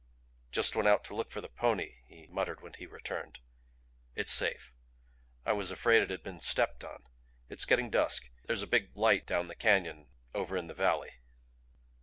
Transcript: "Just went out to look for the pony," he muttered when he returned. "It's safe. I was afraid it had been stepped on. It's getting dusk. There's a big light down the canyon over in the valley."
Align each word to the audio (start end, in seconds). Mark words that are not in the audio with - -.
"Just 0.51 0.75
went 0.75 0.87
out 0.87 1.03
to 1.03 1.15
look 1.15 1.29
for 1.29 1.41
the 1.41 1.47
pony," 1.47 1.97
he 2.07 2.25
muttered 2.25 2.59
when 2.61 2.73
he 2.73 2.87
returned. 2.87 3.37
"It's 4.15 4.31
safe. 4.31 4.73
I 5.45 5.53
was 5.53 5.69
afraid 5.69 6.01
it 6.01 6.09
had 6.09 6.23
been 6.23 6.41
stepped 6.41 6.83
on. 6.83 7.03
It's 7.49 7.65
getting 7.65 7.91
dusk. 7.91 8.31
There's 8.47 8.63
a 8.63 8.67
big 8.67 8.97
light 8.97 9.27
down 9.27 9.45
the 9.45 9.53
canyon 9.53 10.07
over 10.33 10.57
in 10.57 10.65
the 10.65 10.73
valley." 10.73 11.19